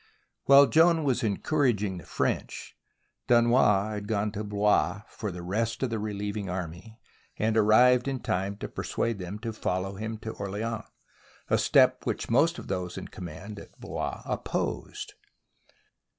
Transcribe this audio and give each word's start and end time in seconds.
While 0.45 0.65
Joan 0.65 1.03
was 1.03 1.21
encouraging 1.21 1.99
the 1.99 2.07
French, 2.07 2.75
Du 3.27 3.39
nois 3.39 3.89
had 3.93 4.07
gone 4.07 4.31
to 4.31 4.43
Blois 4.43 5.03
for 5.09 5.31
the 5.31 5.43
rest 5.43 5.83
of 5.83 5.91
the 5.91 5.99
relieving 5.99 6.49
army, 6.49 6.99
and 7.37 7.55
arrived 7.55 8.07
in 8.07 8.19
time 8.19 8.57
to 8.57 8.67
persuade 8.67 9.19
them 9.19 9.37
to 9.37 9.53
fol 9.53 9.81
low 9.83 9.93
him 9.93 10.17
to 10.21 10.31
Orleans— 10.31 10.85
a 11.51 11.57
step 11.59 12.07
which 12.07 12.31
most 12.31 12.57
of 12.57 12.65
those 12.67 12.97
in 12.97 13.09
command 13.09 13.59
at 13.59 13.79
Blois 13.79 14.23
opposed. 14.25 15.13